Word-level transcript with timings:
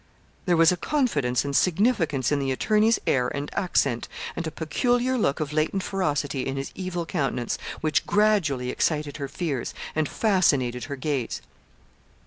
There 0.47 0.57
was 0.57 0.71
a 0.71 0.77
confidence 0.77 1.45
and 1.45 1.55
significance 1.55 2.31
in 2.31 2.39
the 2.39 2.51
attorney's 2.51 2.97
air 3.05 3.27
and 3.27 3.51
accent, 3.53 4.07
and 4.35 4.47
a 4.47 4.51
peculiar 4.51 5.15
look 5.15 5.39
of 5.39 5.53
latent 5.53 5.83
ferocity 5.83 6.47
in 6.47 6.57
his 6.57 6.71
evil 6.73 7.05
countenance, 7.05 7.59
which 7.81 8.07
gradually 8.07 8.71
excited 8.71 9.17
her 9.17 9.27
fears, 9.27 9.75
and 9.95 10.09
fascinated 10.09 10.85
her 10.85 10.95
gaze. 10.95 11.43